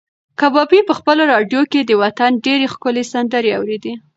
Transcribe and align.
کبابي 0.39 0.79
په 0.87 0.93
خپله 0.99 1.23
راډیو 1.33 1.61
کې 1.71 1.79
د 1.83 1.91
وطن 2.03 2.31
ډېرې 2.45 2.65
ښکلې 2.73 3.03
سندرې 3.13 3.51
اورېدې. 3.59 3.93